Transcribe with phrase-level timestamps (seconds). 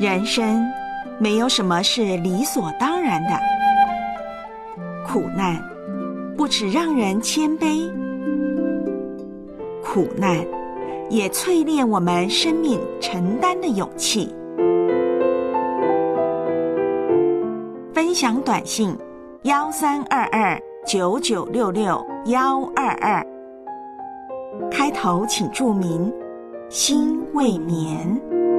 [0.00, 0.66] 人生
[1.18, 3.38] 没有什么是理所当然的。
[5.06, 5.62] 苦难
[6.34, 7.86] 不止让人谦卑。
[9.84, 10.38] 苦难
[11.10, 14.34] 也淬炼我们生命承担的勇气。
[17.92, 18.96] 分享短信
[19.42, 23.22] 幺三二二九九六六幺二二。
[24.70, 26.10] 开头请注明
[26.70, 28.49] 心未眠。